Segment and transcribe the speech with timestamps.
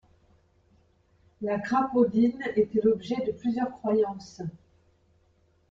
[1.43, 4.41] La crapaudine était l'objet de plusieurs croyances.